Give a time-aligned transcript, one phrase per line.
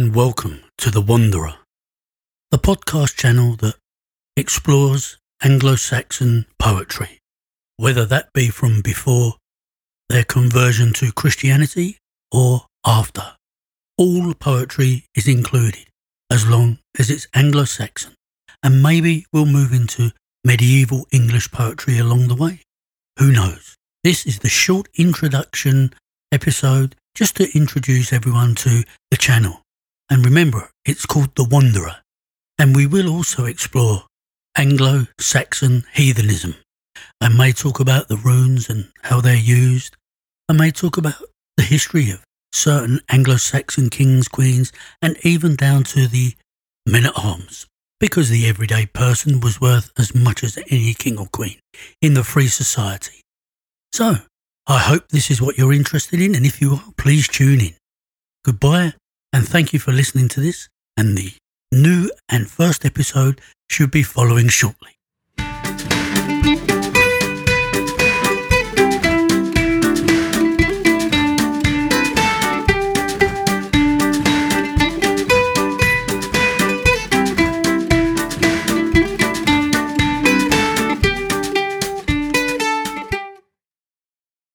[0.00, 1.56] and welcome to The Wanderer,
[2.50, 3.74] the podcast channel that
[4.34, 7.18] explores Anglo Saxon poetry,
[7.76, 9.34] whether that be from before
[10.08, 11.98] their conversion to Christianity
[12.32, 13.34] or after.
[13.98, 15.86] All poetry is included
[16.30, 18.14] as long as it's Anglo Saxon,
[18.62, 20.12] and maybe we'll move into
[20.46, 22.62] medieval English poetry along the way.
[23.18, 23.76] Who knows?
[24.02, 25.92] This is the short introduction
[26.32, 29.59] episode just to introduce everyone to the channel.
[30.10, 31.96] And remember, it's called The Wanderer.
[32.58, 34.02] And we will also explore
[34.56, 36.56] Anglo Saxon heathenism.
[37.20, 39.96] I may talk about the runes and how they're used.
[40.48, 41.14] I may talk about
[41.56, 46.34] the history of certain Anglo Saxon kings, queens, and even down to the
[46.84, 47.66] men at arms.
[48.00, 51.58] Because the everyday person was worth as much as any king or queen
[52.02, 53.20] in the free society.
[53.92, 54.16] So,
[54.66, 57.74] I hope this is what you're interested in, and if you are, please tune in.
[58.44, 58.94] Goodbye,
[59.32, 61.32] and thank you for listening to this, and the
[61.72, 64.99] new and first episode should be following shortly.